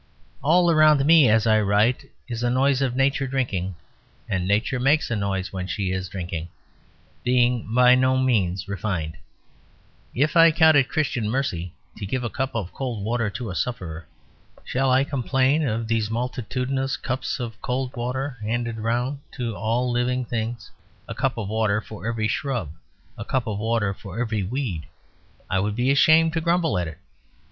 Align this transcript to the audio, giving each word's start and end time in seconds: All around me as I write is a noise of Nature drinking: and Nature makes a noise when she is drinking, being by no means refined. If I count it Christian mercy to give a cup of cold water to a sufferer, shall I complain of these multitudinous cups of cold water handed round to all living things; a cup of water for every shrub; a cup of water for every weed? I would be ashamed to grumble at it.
All 0.41 0.71
around 0.71 1.05
me 1.05 1.29
as 1.29 1.45
I 1.45 1.61
write 1.61 2.09
is 2.27 2.41
a 2.41 2.49
noise 2.49 2.81
of 2.81 2.95
Nature 2.95 3.27
drinking: 3.27 3.75
and 4.27 4.47
Nature 4.47 4.79
makes 4.79 5.11
a 5.11 5.15
noise 5.15 5.53
when 5.53 5.67
she 5.67 5.91
is 5.91 6.09
drinking, 6.09 6.47
being 7.23 7.71
by 7.71 7.93
no 7.93 8.17
means 8.17 8.67
refined. 8.67 9.17
If 10.15 10.35
I 10.35 10.49
count 10.51 10.75
it 10.75 10.89
Christian 10.89 11.29
mercy 11.29 11.75
to 11.97 12.07
give 12.07 12.23
a 12.23 12.31
cup 12.31 12.55
of 12.55 12.73
cold 12.73 13.03
water 13.05 13.29
to 13.29 13.51
a 13.51 13.55
sufferer, 13.55 14.07
shall 14.63 14.89
I 14.89 15.03
complain 15.03 15.61
of 15.61 15.87
these 15.87 16.09
multitudinous 16.09 16.97
cups 16.97 17.39
of 17.39 17.61
cold 17.61 17.95
water 17.95 18.39
handed 18.41 18.79
round 18.79 19.19
to 19.33 19.55
all 19.55 19.91
living 19.91 20.25
things; 20.25 20.71
a 21.07 21.13
cup 21.13 21.37
of 21.37 21.47
water 21.47 21.79
for 21.79 22.07
every 22.07 22.27
shrub; 22.27 22.71
a 23.19 23.23
cup 23.23 23.45
of 23.45 23.59
water 23.59 23.93
for 23.93 24.19
every 24.19 24.41
weed? 24.41 24.87
I 25.47 25.59
would 25.59 25.75
be 25.75 25.91
ashamed 25.91 26.33
to 26.33 26.41
grumble 26.41 26.79
at 26.79 26.87
it. 26.87 26.97